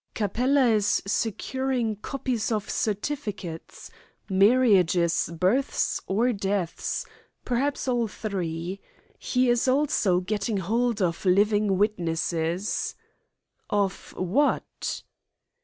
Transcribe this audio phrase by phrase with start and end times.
[0.15, 3.91] "Capella is securing copies of certificates
[4.27, 7.05] marriages, births, or deaths;
[7.45, 8.79] perhaps all three.
[9.19, 12.95] He is also getting hold of living witnesses."
[13.69, 15.03] "Of what?"